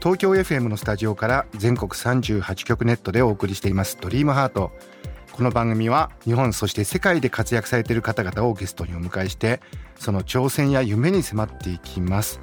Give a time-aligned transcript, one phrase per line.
[0.00, 3.98] 東京 FM のスタジオから全国38局ネットでお送りしています。
[4.00, 4.72] ドリームハート。
[5.32, 9.60] この番組は日本そして世界で活躍されている方々をゲストにお迎えして
[9.98, 12.40] その挑戦や夢に迫っていきます。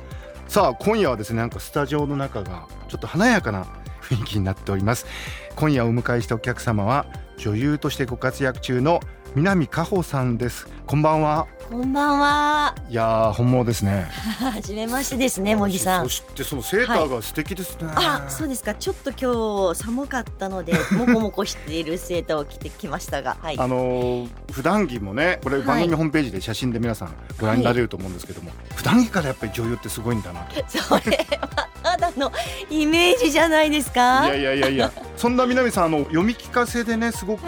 [0.48, 3.66] さあ今夜はですねなんかスタジオの中がちょっと華やかな
[4.02, 5.08] 雰囲気になっております。
[5.56, 9.00] 今夜お迎えしたお客様は女優としてご活躍中の
[9.34, 10.68] 南加穂さんです。
[10.86, 11.48] こんばんは。
[11.70, 12.76] こんばんは。
[12.90, 14.08] いや本物ですね。
[14.54, 16.04] 初めましてですね、茂木さん。
[16.06, 17.88] そしてそのセーターが素敵ですね。
[17.88, 18.74] はい、あ、そうですか。
[18.74, 23.36] ちょっと今日寒かったので、もこもこしているセーターを着てきましたが。
[23.42, 30.64] はい、あの普段着もね、これ番組ホームページで写真で皆さんご覧になれると思うんですけども、はい、普段着からやっぱり女優ってすごいんだなと。
[30.72, 32.32] それはただの
[32.70, 34.26] イメージじゃないですか。
[34.28, 37.44] いやいやいやいや、そんな南さんあの読み聞かせでねすごく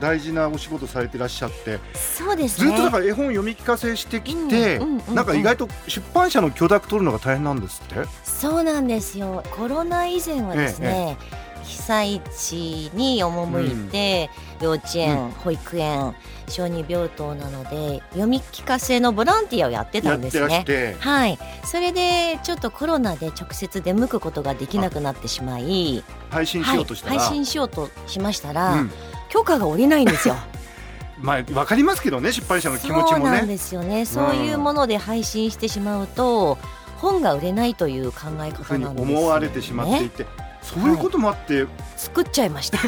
[0.00, 4.78] 大事なお仕事されていらっしゃって、そうです、ね、ずっとだから絵本読み聞かせしてきて、
[5.12, 8.06] なんか意外と出版社の許諾取るのが大変なんですって？
[8.22, 9.42] そうなんですよ。
[9.50, 16.14] コロナ以前はですね、ええ被災地に赴いて、うん、幼稚園、うん、保育園
[16.48, 20.96] 小児病棟なので読み聞かせのボランティアをやってたんですね。
[21.00, 21.38] はい。
[21.64, 28.90] それでちょっとコロナで直接出向くことができなくなってしまい配信しようとしたら、はい、配信しようとしましたら、うん、
[29.28, 30.36] 許可が下りないんですよ。
[31.18, 33.24] まあ、わかりますけどね出版社の気持ちもね。
[33.24, 36.58] そうなんですよね、そういうもので配信してしまうと
[36.98, 40.26] 本が売れないという考え方なんです、ね、思われてしまっていて
[40.66, 42.78] そういうこともあって、はい、作っちゃいました。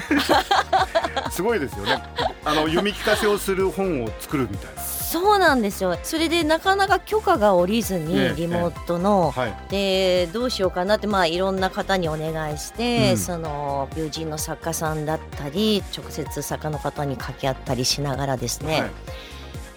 [1.30, 2.02] すごいですよね。
[2.45, 4.83] あの読み聞かせをする本を作るみたいな。
[4.83, 5.97] そうなんですよ。
[6.02, 18.91] それでなかなか許可が下りずにリモートの、はい、でどうしようかなってまあいろんな方にお願いして、うん、その友人の作家さんだったり直接作家の方に掛け合ったりしながらですね、はい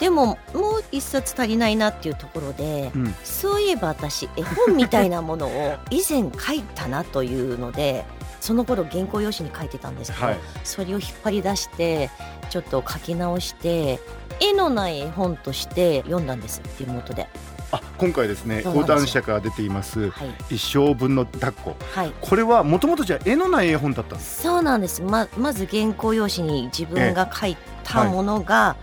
[0.02, 8.04] でももう一冊足りないなっていうところで、うん、そういえば私絵本みたいなものを以前書いたなというので
[8.40, 12.10] その頃原稿用紙に書いてたんですけど、はい、それを引っ張り出して
[12.50, 14.00] ちょっと書き直して
[14.40, 17.28] 絵のない絵本として読んだんですリモートで。
[17.72, 25.02] あ今回ですね講談社から出ています、はい、一生分の抱っこ、はい、これはもともとじゃ絵のない絵本だったんですそうなんです。
[25.02, 28.76] ままず原稿用紙に自分が書いたものが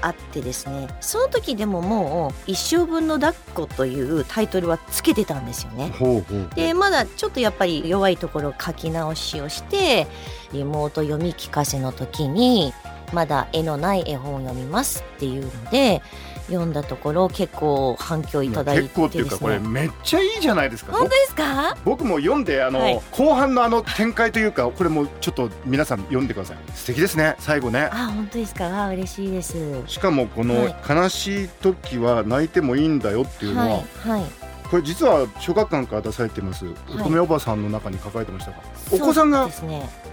[0.00, 5.92] あってですね、はい、その時でももう「一生分の抱っこ」というタイトルはつけてたんですよね。
[5.98, 10.06] ほうほうでまだちょっとやっぱり弱いところ書き直しをして
[10.52, 12.72] リモート読み聞かせの時に
[13.12, 16.02] まだ絵のない絵本を読みますっていうので
[16.46, 20.92] 読んだところ結構反響いただいて、ね、結構っていうかこれめっちゃいいじゃないですか。
[20.92, 21.76] 本当ですか？
[21.84, 26.56] 僕も読んであの、はい、後半のあの展開というかこれもちょっと皆さん読んでください。
[26.74, 27.88] 素敵ですね最後ね。
[27.92, 28.84] あ本当ですか？
[28.84, 29.56] あ嬉しいです。
[29.86, 34.24] しかもこの悲しい時は泣いてもいいんだよっていうのは、はい、はい。
[34.70, 39.48] これ実は小学館から出されてます乙女おばさんの中に書かれてましたが、はい、お子さんが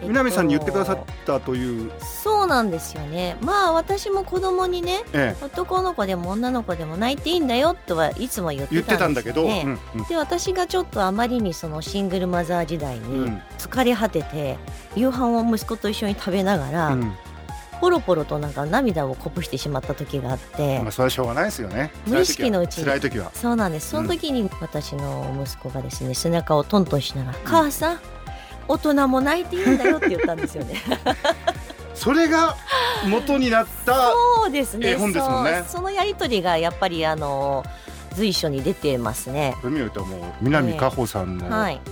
[0.07, 3.37] 南さんに言ってくださったという、そうなんですよね。
[3.41, 14.57] まあ私も子供にね、ええ、男の子でも女の子でも泣いていいんだよとはいつも言ってたんですけど、ねうんうん、で私がちょっとあまりにそのシングルマザー時代に疲れ果てて、
[14.95, 17.13] 夕飯を息子と一緒に食べながら、うん。
[17.83, 21.91] ポロポロとなんか涙をこぼしてしまった時があって、まあ、それはしょうがないですよね。
[22.07, 22.85] 無意識のうちに。
[22.85, 23.29] 辛い時は。
[23.33, 23.89] そうなんです。
[23.89, 27.99] その時に私の息子がですね背中をトントンしながら「母さん
[28.67, 30.81] 大人も泣いていいんだよ」って言ったんですよね。
[31.93, 32.55] それが
[33.07, 34.95] 元になったそうですね。
[35.43, 35.63] ね。
[35.67, 37.63] そのやり取りがやっぱりあの
[38.15, 39.55] 随所に出てますね。
[39.61, 41.49] これ見るともう南加穂さんの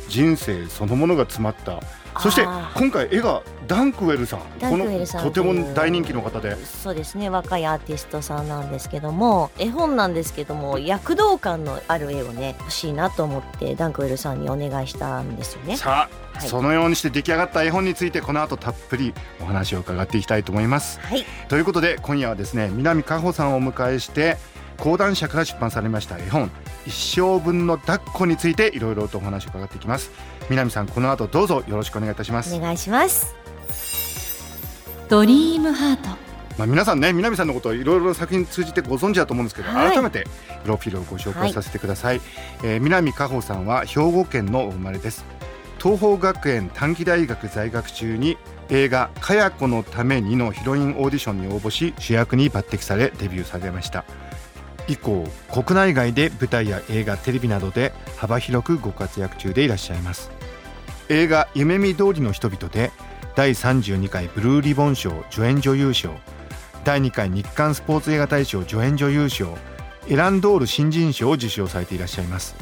[0.08, 1.80] 人生そのものが詰まった、
[2.20, 2.44] そして
[2.76, 4.40] 今回絵がダンクウェルさん。
[4.60, 6.56] このとても大人気の方で。
[6.66, 7.30] そうですね。
[7.30, 15.78] 若いアーティストさんなんですけども絵本なんですけども躍動感のある絵をね欲しいなと思ってダンクウェルさんにお願いしたんですよね。
[15.78, 24.38] さあ、はい、そのようにして出来上がった絵本についてこの後たっぷりお話を伺っていきたいと思います、はい、ということで今夜はですね南加穂さんをお迎えして
[24.82, 26.50] 講談社から出版されました絵本
[26.88, 30.10] 一生分の抱っこについていろいろとお話を伺っていきます。
[30.50, 32.56] 南さんこの後どうぞよろしくお願いいたします。
[32.56, 33.36] お願いします。
[35.08, 36.10] ドリームハート。
[36.58, 40.26] まあ、皆さんね南さんのことをいろいろな作品通じてご存知だと思うんですけど、はい、改めて
[40.64, 42.28] プロフィールをご紹介させてください、はい、
[42.64, 45.24] えー、南加穂さんは兵庫県のお生まれです。
[45.80, 48.38] 東邦学園短期大学在学中に
[48.70, 54.06] 映画「かや子のために」のヒロインオーディションに応募し主役に抜擢されデビューされました
[54.88, 60.32] 以降国内外で舞台や映画テレビなどで幅広くご活躍中でいらっしゃいます。
[61.10, 62.92] 映画「夢見通りの人々」で
[63.36, 66.12] 第32回ブルーリボン賞助演女優賞
[66.84, 69.58] 第2回日韓スポーツ映画大賞助演女優賞
[70.08, 72.56] エランドール新人賞を受賞されていらっしゃいます。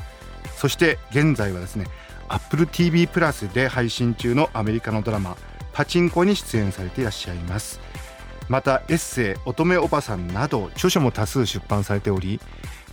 [0.58, 1.86] そして現在はですね
[2.28, 5.38] AppleTV プラスで配信中のアメリカのドラマ
[5.74, 7.80] 「パチンコ」に出演されていらっしゃいます。
[8.50, 12.42] またエッセイ「乙女おばさん」など著書も多数出版されており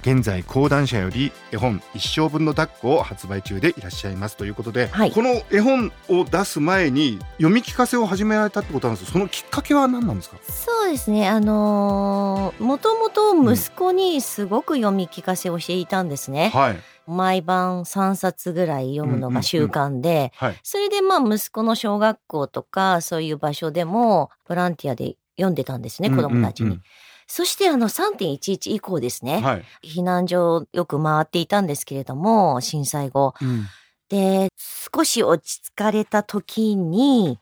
[0.02, 4.36] 現在講談社より絵本一生分の抱っこを発売中でいらっしゃいます。
[4.36, 9.10] ということで、はい、この絵本を出す前に読み聞かせを始められたってことなんです。
[9.10, 10.36] そのきっかけは何なんですか？
[10.48, 11.28] そうですね。
[11.28, 16.76] あのー、もともと息子にすごく読み聞かせをしていたんですね、うん、はい。
[17.08, 20.32] 毎晩3冊ぐらい読むのが習慣で、
[20.62, 26.80] それでまあ息子の小学校とかそういう場所でもボランティアで読んでたんですね、子供たちに。
[27.26, 33.34] そしてあの3.11以降ですね、はい、避難所よく回っていたんですけれども、震災後。
[33.40, 33.66] うん、
[34.08, 34.48] で、
[34.94, 37.38] 少し落ち着かれた時に、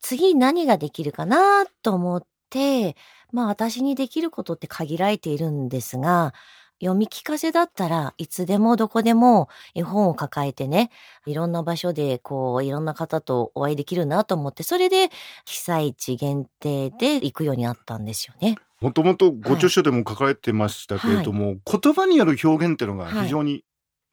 [0.00, 2.96] 次何ができるかなと思って、
[3.30, 6.34] まあ私にできることって限られているんですが、
[6.82, 10.90] 読み聞かせだったらいつでもどこでも絵本を抱えてね、
[11.26, 15.10] いろんな場所でこういろんな方とお会いできるなと思って、それで
[15.46, 18.56] 被災地限定で行くようになったんですよね。
[18.80, 23.64] もともとご著書でも書かれてましたけれども、はい、言葉による表現っていうのが非常に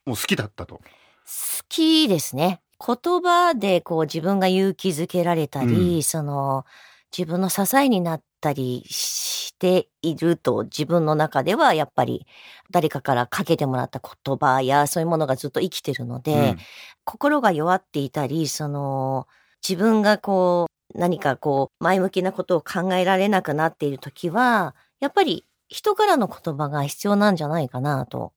[0.05, 0.75] もう好きだったと。
[0.75, 0.83] 好
[1.69, 2.61] きですね。
[2.79, 6.65] 言葉でこう自分が勇気づけられたり、うん、その
[7.15, 8.85] 自分の支えになったり
[9.59, 12.25] していると自分の中ではやっぱり
[12.71, 16.57] 誰かからかけてもらった言葉やそういうものがずっと生きてるので、うん、
[17.03, 19.27] 心が弱っていたり、その
[19.67, 28.31] 自分がこう何かこう前向きなことを考えられなくなっている時は、やっぱり人からの言葉が必要なんじゃないかなと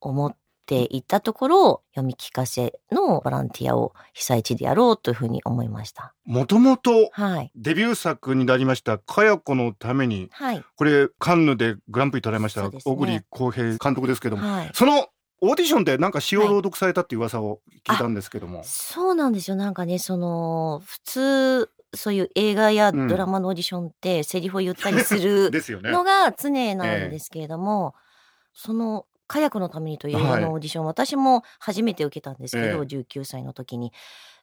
[0.00, 0.36] 思っ
[0.68, 6.12] ていったところ、読み聞かせのボランティアを被災地でやろうというふうに思いました。
[6.26, 7.10] もともと
[7.56, 15.08] デビュー作になりました、かや子のために、はい、これカンヌでグランプリ取られました、小栗浩平監督ですけども、はい、その
[15.40, 19.56] オーディションでなんか詩を朗読されたっていう噂を聞いたんですけども、はい、そうなんですよ。
[19.56, 25.50] なんかねその普通そういう映画やドラマのオーディションってセリフを言ったりする
[25.82, 33.92] のが常なんですけれども、えー、その火薬のためにという映画のオーディション、はい、私も初めて受けたんですけど、えー、19歳の時に。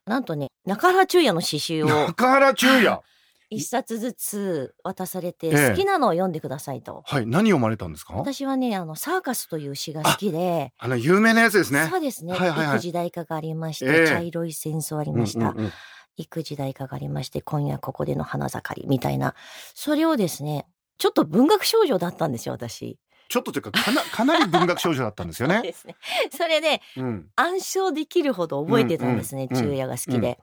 [0.06, 1.88] なんとね、中原中也の詩集を。
[1.88, 3.00] 中原中也？
[3.48, 7.04] 一冊ずつ渡されて、好きなのを読んでくださいと。
[7.08, 7.26] えー、はい。
[7.26, 8.14] 何読まれたんですか？
[8.14, 10.72] 私はね、あの、サーカスという詩が好きで。
[10.78, 11.86] あの、有名なやつですね。
[11.90, 12.32] そうですね。
[12.32, 15.50] はいはいはい、育児代化がありまして、えー、茶色い戦争ありました。
[15.50, 15.72] うんうんうん
[16.18, 19.34] 育児代化がありまして、今夜ここでの花盛りみたいな、
[19.74, 20.66] それをですね、
[20.96, 22.98] ちょっと文学少女だったんですよ、私。
[23.28, 25.74] ちょっとというかかな かなり文学少女だったんですよね。
[25.74, 25.96] そね
[26.30, 30.36] それで、うん、暗唱できるほど覚えてたんですね、うんうん、昼夜が好きで、うん、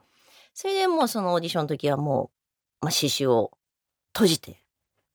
[0.54, 2.30] それでもうそのオーディションの時はも
[2.82, 3.52] う、まあ、刺繍を
[4.12, 4.62] 閉じて、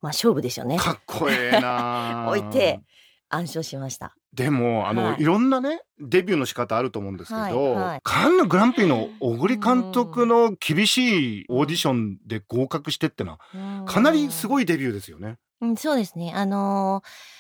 [0.02, 0.78] まあ勝負ですよね。
[0.78, 2.82] かっこええな 置いて
[3.30, 4.16] 暗唱しました。
[4.34, 15.38] でもあの、はい、いろんなねデビューの仕方あると思うんですけど、はいはい、カンヌグランプリの小栗監督の厳しいオーディションで合格してってのはかなりすごいデビューですよね。
[15.62, 16.32] うん、そうですね。
[16.36, 17.39] あのー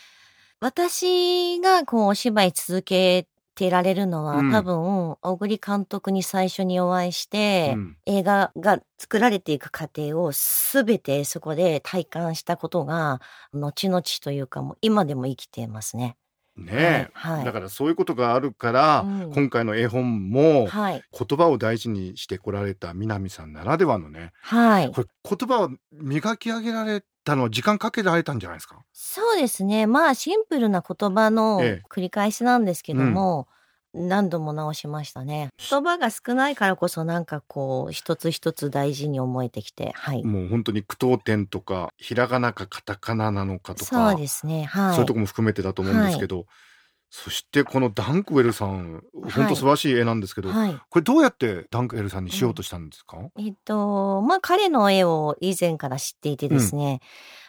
[0.59, 13.21] 私がこうお芝居続けてられるのは、うん、多分、小栗監督に最初にお会いして、うん、映画が作られていく過程を全てそこで体感したことが、
[13.53, 16.15] 後々というかもう今でも生きてますね。
[16.57, 28.79] ね、はいはい、だからそういうことがあるから、うん、今回の絵本も、はい、言葉を大事にしてこられた南さんならではのね、はい、これ言葉を磨き上げられたの時間かけられたんじゃないですか？
[28.93, 33.59] そうですねまあシンプルな言葉の繰り返しなんですけども、ええうん
[33.91, 35.49] 何度も直しましたね。
[35.67, 40.23] 言葉が少ないからこそなんかこう一つ一つ大事に思えてきて、はい。
[40.23, 44.65] もう本当に句読点とかひらがなかカタカナなのかとか、そうですね。
[44.65, 44.93] はい。
[44.93, 46.45] そういうとこも含めてだと思うんですけど、はい、
[47.11, 56.99] そしてこのダンクウェルさん、本当素晴らしい絵なんですけど、はい、これどうやってダンクウェルさんにしようとしたんですか、うん、えっと、まあ彼の絵を以前から知っていてですね、うん、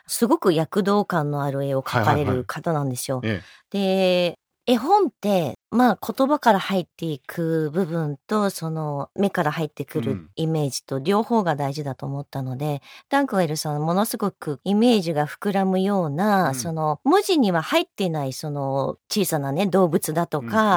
[0.06, 3.18] すごく躍動感のある絵を描かれる方なんですよ。
[3.18, 20.74] はいはいはい、で、絵本ってまあ言葉から入っていく部分とその目から入ってくるイメージと両方が大事だと思ったので、うん、ダンクウェルさんものすごくイメージが膨らむような、うん、その文字には入っていないその小さなね動物だとか、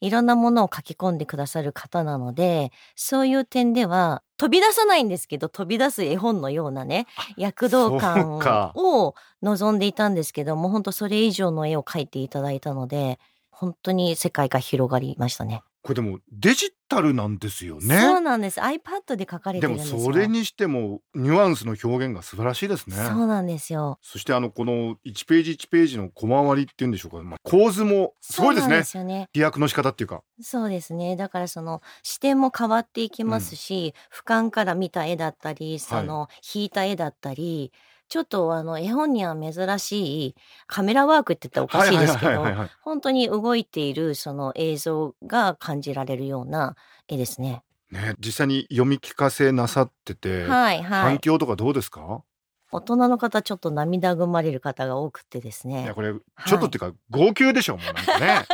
[0.00, 8.38] うんうん、いろんなものを書き込んでくださる方なのでそういう点では飛び出さないんですけど飛び出す絵本のようなね躍動感
[8.76, 13.18] を望んでいたんですけども本当それ以上の絵を描いていただいたので
[13.58, 15.62] 本当に世界が広がりましたね。
[15.82, 17.98] これでもデジタルなんですよね。
[18.00, 18.60] そうなんです。
[18.60, 22.94] iPad で書かれてるんですでもそれにしてもニュアンスの表現が素晴らしいですね。
[22.94, 23.98] そうなんですよ。
[24.00, 27.22] そしてあのこの1ページ1ページの小回りっていうんでしょうか。
[27.24, 28.76] まあ、構図もすごいですね。
[28.76, 29.28] ですよね。
[29.32, 30.22] 飛躍の仕方っていうか。
[30.40, 31.16] そうですね。
[31.16, 37.72] だからその視点も変わっていきますし、うん、俯瞰から見た絵だったり、その引いた絵だったり。
[37.72, 40.34] はいちょっとあの絵本には珍しい
[40.66, 42.44] カメラワークって言ったらおかしいですけど、
[42.80, 47.62] 本当に動いているその映像が感じられるような絵ですね。
[47.90, 52.22] ね、実際に読み聞かせなさってて、はいはい、反響とかどうですか？
[52.70, 55.84] 大人の方ちょっと涙ぐまれる方が多くてですね。
[55.84, 58.46] いやこれちょっとっていうか、はい、号泣でしょもうなんかね。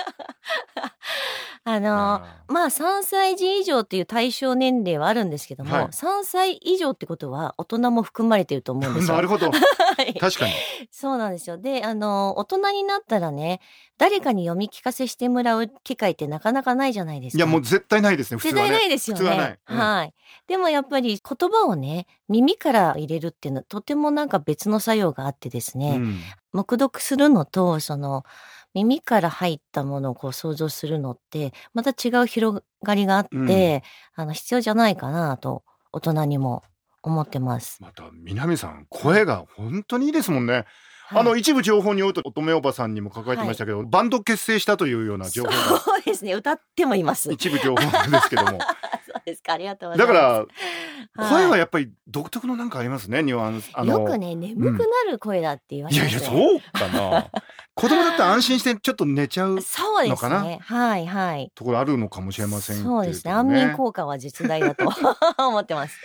[1.66, 9.14] あのまあ3歳児以上っていう対象年齢はあるんですけども、はい、3歳以上ってことは大人も含まれてると思うんですよ。
[9.16, 9.52] なるほど、は
[10.06, 10.52] い、確かに。
[10.90, 11.56] そうなんですよ。
[11.56, 13.60] であの大人になったらね
[13.96, 17.38] 誰かに読み聞かせしてもらう機会ってなかなかないじゃないですか。
[17.38, 18.40] いやもう絶対ないですね。
[18.42, 19.30] 絶対ないですよね。
[19.30, 20.14] はうん、はい。
[20.46, 26.20] でもやっぱり言葉をね耳から入れるっていうのはとてもなんか別の作用があってですね、うん、
[26.52, 28.24] 黙読するのとその
[28.74, 33.82] 耳から入ったものをこう想像するのってまた違う広がりがあって、
[34.16, 35.62] うん、あの必要じゃないかなと
[35.92, 36.62] 大人にも
[37.02, 37.78] 思ってます。
[37.80, 40.64] また南さん声が本当にいいですもんね。
[41.06, 45.54] はい、あの一部情報によると乙女おばさんにも書かれてましたけど、はい、バンド結成したというような情報が。
[45.78, 47.32] そうですね歌ってもいます。
[47.32, 48.58] 一部情報なんですけども。
[49.24, 50.14] ですかありがとうございます。
[50.14, 50.20] だ
[51.16, 57.30] から声はやっぱり独特のなんかありますねニュアンスよくね眠くなる声だって言われて、うん、いやいやそうかな
[57.74, 61.50] 子供だったら安心してちょっと寝ちゃうのかな、ね、はいはい。
[61.54, 63.32] ところあるのかもしれません、ね、そうですね。
[63.32, 64.88] 安眠効果は実大だと
[65.38, 65.98] 思ってます。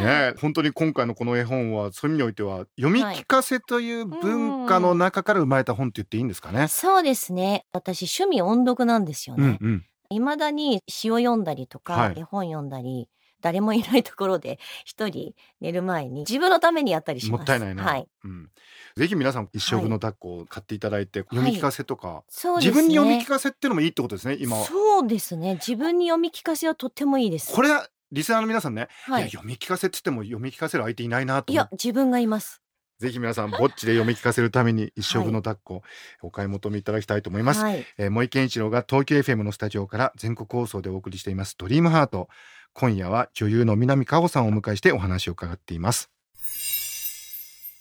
[0.00, 7.66] ね本当に今回のこの絵本はそういう意味においては読み聞かせという文化の中から生まれた本って言っていいんですかね、そうですね。
[7.72, 9.86] 私趣味音読なんですよね、うんうん。
[10.10, 13.08] 未だに詩を読んだりとか、はい、絵本読んだり
[13.42, 17.40] 誰もいないところで一人寝る前に自分のためにやったりします。
[17.40, 18.50] もったいないな、はい、うん、
[18.96, 24.56] ぜひ皆さん一生分の抱っこを買っていただいて、はい、読み聞かせとか、はいね、自分に読み聞かせっていうのもいいってことですね今。
[24.64, 25.54] そうですね。
[25.54, 27.52] 自分に読み聞かせはとってもいいです。
[27.52, 32.62] これはリスナーの皆さんね、はい、いや読み聞かせって言っても読み聞かせる相手いないなといや自分がいます。
[33.02, 35.82] ぜひ皆さんぼっちで読み聞かせるために一生分の抱っこ、
[36.22, 42.28] お買い求めいただきたいと思います、はい、えー、森健一郎が東京 FM のスタジオから全国放送でお送りしていますドリームハート
[42.74, 46.10] 今夜は女優の南加穂さんをお迎えしてお話を伺っています。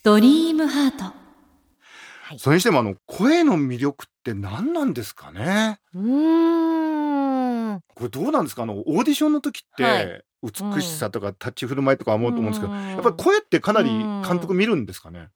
[0.03, 1.13] ドリームハート、は
[2.33, 5.79] い、それにしてもあの声の魅力って何なんですかね？
[5.93, 7.79] うん。
[7.95, 8.63] これどうなんですか？
[8.63, 10.23] あのオーディションの時って、はい。
[10.43, 13.89] 美しさとか立ち振る舞いとか思うと思うんですけど、やっぱり声ってかなり
[14.27, 15.27] 監督見るんですかね？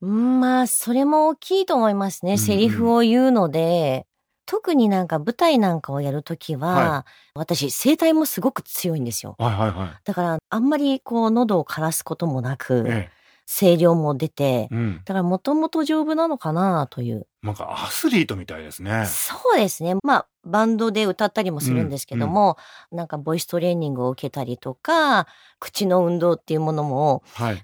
[0.00, 2.32] うん、まあそれも大きいと思いますね。
[2.32, 4.06] うんうん、セリフを言うので、
[4.46, 9.36] 特になんか舞台なんかをやるときは、はい、私声帯もすごく強いんですよ。
[9.38, 13.10] はいはいはい、だからあんまりこう喉を枯らすこともなく、ええ、
[13.46, 17.26] 声量も出て、うん、だからもともと丈夫なのかなという。
[17.42, 19.06] なんかアスリートみたいですね。
[19.06, 19.94] そうですね。
[20.02, 22.58] まあバンドで歌ったりもするんですけども、
[22.90, 25.26] うんうん、なんかボイストレーニングを受けたりとか、
[25.58, 27.22] 口の運動っていうものも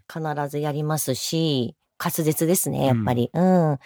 [0.08, 3.30] 必ずやりますし、はい、滑舌ですね、やっぱり。
[3.32, 3.78] うん、うん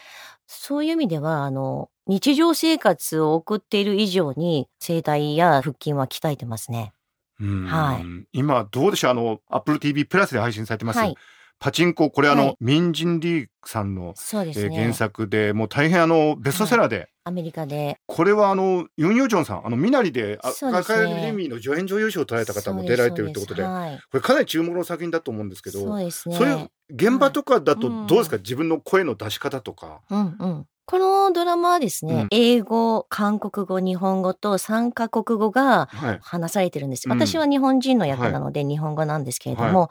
[0.47, 6.93] そういう意味では、あの、日常生活を送っている以上に声帯や腹筋は鍛えてますね。
[7.41, 8.27] はい。
[8.33, 9.11] 今どうでしょう？
[9.11, 10.99] あの Apple TV プラスで配信されてます。
[10.99, 11.17] はい、
[11.59, 17.99] パチンコこれあの、はい、ミンジンリーさんの、そうですね、えー、原作でもう大変あのベストセラーで、はい、アメリカで。
[18.07, 26.37] これはあのユン・ヨジョンさんあのミナリで赤いレミの助演女優賞を取られた方も出られてるってことではい、これかなり注目の作品だと思うんですけどそうですね。
[26.37, 30.03] そういう現場とかだとどうですか、はい、自分の声の出し方とか。
[30.11, 35.87] うんうんこのドラマはですね、うん、英語、韓国語、日本語と3カ国語が
[36.21, 37.09] 話されてるんです。
[37.09, 39.89] はい、私は日本人の役なので日本語なんですけれども、はい、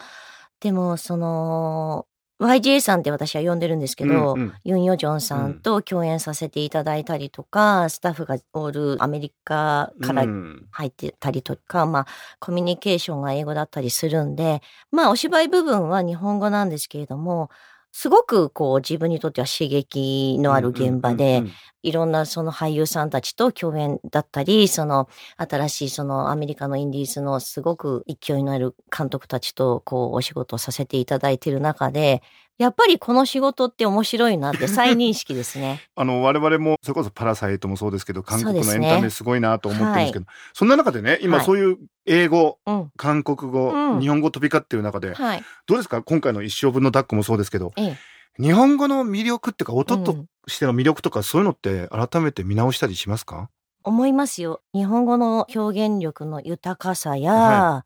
[0.59, 2.05] でもその
[2.39, 10.25] YJ さんって私は呼んでるんですけど、うんうん、ユン・ヨジョンさんと共演させていただいたりとか、スタッフがおるアメリカから
[10.71, 12.07] 入ってたりとか、うん、まあ
[12.39, 17.50] コミュニケーションが英語だったりするんで、まあお芝居部分は日本語なんですけれども、
[17.95, 21.43] すごくこう自分にとっては刺激のある現場で、
[21.83, 25.07] いろんなその俳優さんたちと共演だったり、その
[25.38, 32.23] 新しいそのアメリカのインディーズのすごく勢いのある監督たちとこうお仕事をさせていただいている中で、
[32.60, 35.81] やっぱりこの仕事って面白いなって再認識ですね。
[35.95, 46.03] あの我々もそれこそパラサイトもそうですけど韓国のエンタメすごいなと思ってるんですけどそ、ねはい、んな中でね今そういう英語、はい、韓国語、うん、日本語飛び交ってる中で、はい、どうですか？
[46.03, 47.98] 今回の一生分のダックもそうですけど、え
[48.39, 53.50] え、日本語の魅力っていうか音としての魅力とかそういうのって改めて見直したりしますか？
[53.86, 54.62] 思いますよ。
[54.74, 57.83] 日本語の表現力の豊かさや、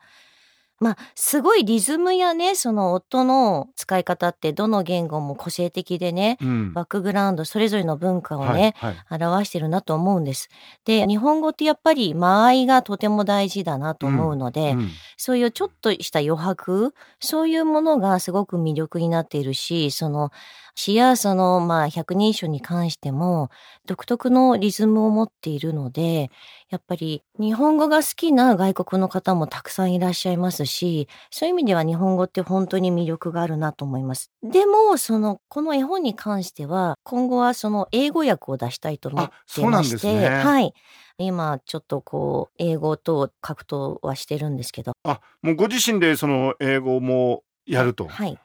[0.79, 10.49] まあ、すごいリズムやね、その音の使い方ってどの言語も個性的でね、うん、バックグラウンド、それぞれの文化をね、はいはい、表してるなと思うんです。
[10.85, 20.31] で、日本語ってやっぱり間合いがとても大事だなと思うので、うんうん、そういうちょっとした余白、そういうものがすごく魅力になっているし、その、
[20.77, 23.49] 詩やその、まあ、百人一首に関しても、
[23.87, 26.29] 独特のリズムを持っているので、
[26.69, 34.29] やっぱり日本語が好きな外国の方もたくさんいらっしゃいますし、そういう意味では日本語って本当に魅力があるなと思います。
[34.43, 40.75] でも、その、この絵本に関しては、今後はその英語訳を出したいと思ってまして、ね、はい。
[41.17, 48.37] 今ちょっとこう英語と格闘はしてるんですけどあもうご自身でその英語もやるとはい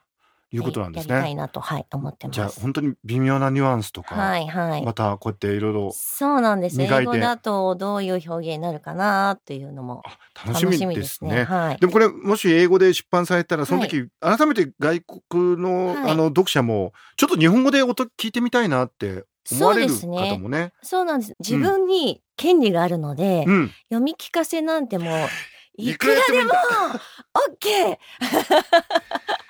[0.52, 1.14] いうことなんですね。
[1.14, 2.36] やりたいなと、はい、思ってます。
[2.36, 6.80] じゃあ本当に微妙なニュアンスとか、はいはい、またこうやっていろいろそうなんです。
[6.80, 10.02] 英語だとどういう表現になるかなっていうのも
[10.46, 11.44] 楽しみですね。
[11.44, 20.72] はい、でもこれもし英語で出版されたらその時、はい、改めて外国の、あの読者もちょっと日本語で音聞いてみたいなって思われる方もね。
[20.82, 21.34] そうなんです。
[21.40, 25.28] 自分に権利があるので、うん、読み聞かせなんてもう
[25.76, 27.98] いくらでもオッケー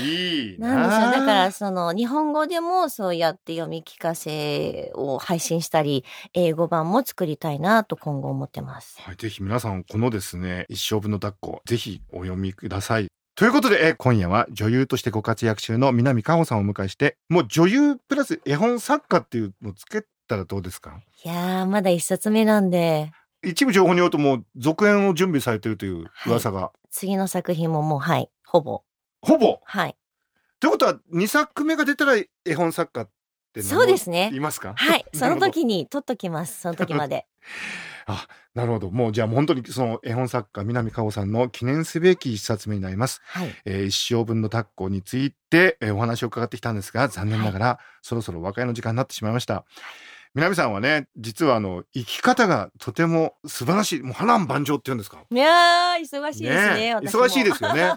[0.00, 1.24] いいなんですよ。
[1.24, 6.04] だからその日本語でもそうやって読み聞かせを配信したり、
[6.34, 9.00] 英語版も作りたいなと今後思ってます。
[9.00, 13.08] はい、ぜひ皆さんこのですね、一生分の抱っこ、ぜひお読みください。
[13.34, 21.00] ということで、え今夜は女優としてご活躍中の南加穂さんをお迎えして、もう女優プラス絵本作家っていうのをつけたらどうですか？
[21.22, 23.12] いやー、まだ一冊目なんで。
[23.44, 26.60] 一部情報によるともう続編を準備されてるという噂が。
[26.62, 28.82] はい、次の作品ももう、はい、ほぼ。
[29.26, 29.96] ほぼはい。
[30.60, 33.10] ということは2作目が出たら絵本作家っ
[33.52, 34.30] てそうですね。
[34.32, 34.74] いますか？
[34.76, 35.04] はい。
[35.14, 36.60] その時に取っときます。
[36.60, 37.26] その時まで。
[38.08, 38.90] あ、なるほど。
[38.90, 43.20] もうじゃあ本当にその絵本作家南加穂さんの記念すべき一冊目になります。
[43.26, 43.52] はい。
[43.64, 49.64] えー、一生分のタッコについて、えー、お話を伺ってきたんですが、残念ながら、はい、そろそろ和解の時間になってしまいました。
[50.34, 55.24] 南さんはね、実はあの生き方がとても素晴らしい、もう波乱万丈って言うんですか？
[55.30, 56.94] いや忙しいですね。
[56.94, 57.94] ね忙しいですよね。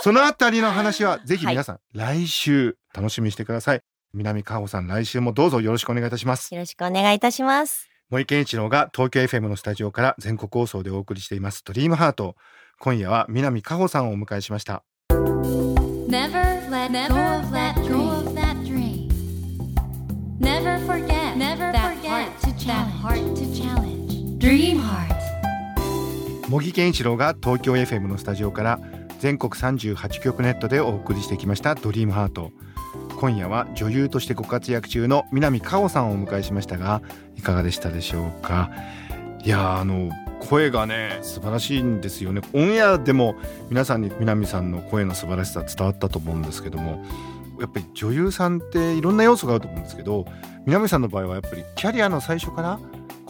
[0.00, 1.80] そのあたりの話は ぜひ皆さん、は
[2.14, 3.80] い、来週楽しみにしてください。
[4.12, 6.54] 南加穂さん、来週もどうぞよろしくお願いいたします。
[6.54, 7.88] よろしくお願いいたします。
[8.10, 12.36] 森健一郎が東京 FM のスタジオから全国放送でお送りしていますドリームハート。
[12.78, 14.84] 今夜は南加穂さんをお迎えしました。
[15.10, 19.08] Never let go of that dream.
[20.38, 22.28] Never forget, never forget
[22.66, 24.38] that heart to challenge.
[24.38, 25.14] Dream heart.
[26.48, 28.80] 茂木健一郎が東京 FM のスタジオから
[29.24, 32.52] 全国38局ネットでお送りしてきました「ドリームハート。
[33.16, 37.00] 今夜は女優としてご活躍中の南果歩さんをお迎えしましたが
[37.34, 38.70] いかがでしたでしょうか？
[39.42, 40.10] いやあの
[40.40, 42.42] 声がね素晴らしいんですよね。
[42.52, 43.34] オンエアでも
[43.70, 47.02] 皆さんに南さんの声の素晴らしさ伝わったと思うんですけども
[47.58, 50.26] やっぱり女優さんっていろんな要素があると思うんですけど
[50.66, 52.78] 南さんの場合はやっぱりキャリアの最初から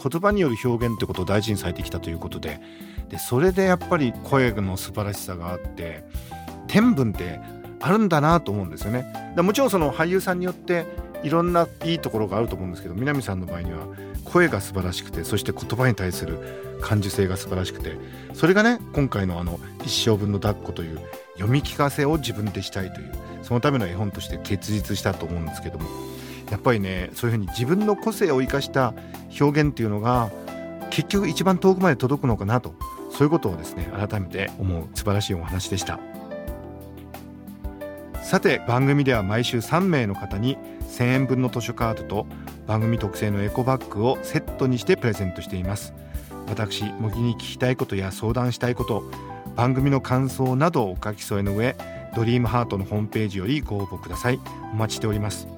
[0.07, 2.61] 言葉による表現ってことを大事にされてきたということで
[3.09, 6.03] でそれでやっぱり声の素晴らしさがあって
[6.67, 7.39] 天分って
[7.79, 9.05] あるんだなと思うんですよね。
[9.37, 10.85] もちろんその俳優さんによって
[11.23, 13.87] いろんないいところがあると思うんですけど南さんの場合には
[14.23, 17.97] 声が素晴らしくてそして言葉に対する感受性が素晴らしくて
[18.33, 20.99] それがね今回のあの「一生分の抱っこ」という
[21.33, 25.85] 読み聞かせを自分でしたいというそのための絵本として結実したと思うんですけども
[26.49, 28.93] やっぱりねそういうふうに自分の個性を生かした
[29.39, 30.31] 表現っていうのが
[30.89, 32.75] 結局一番遠くまで届くのかなと
[33.11, 35.99] そういうことをですね改めて思う素晴らしいお話でした。
[38.21, 40.57] さて番組では毎週3名の方に
[40.89, 42.27] 1000円分の図書カードと
[42.65, 45.93] 番組特製のエコバッグをセットにしてプレゼントしています。
[46.47, 49.03] 私模擬に聞きたいことや相談したいこと
[49.55, 51.75] 番組の感想などをお書き添えの上
[52.15, 54.39] ドリームハートのホームページよりご応募ください。
[54.73, 55.54] お待ちしております。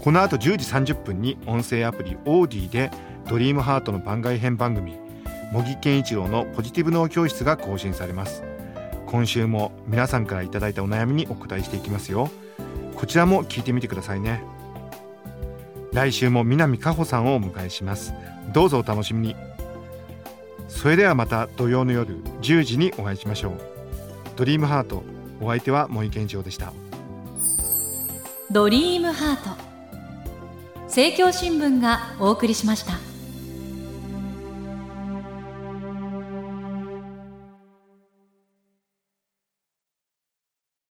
[0.00, 2.90] この後10時30分に音声アプリオーディで
[3.28, 4.96] ドリームハートの番外編番組
[5.52, 8.42] 茂木健一郎のポジティブ脳教室が更新されます。
[9.06, 12.30] 今週も皆さんからいただいたお悩みにお答えしていきますよ。
[12.94, 14.42] こちらも聞いてみてくださいね。
[15.92, 18.12] 来週も南加穂さんをお迎えします。
[18.52, 19.36] どうぞお楽しみに。
[20.68, 23.52] それではまた土曜の夜10時にお会いしましょう。
[24.36, 25.02] ドリームハート
[25.40, 26.74] お相手は森健一郎でした。
[28.50, 29.67] ドリームハート。
[30.98, 33.07] 政教新聞がお送りしました。